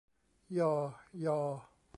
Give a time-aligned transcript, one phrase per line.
[0.57, 0.73] ญอ
[1.23, 1.39] ยอ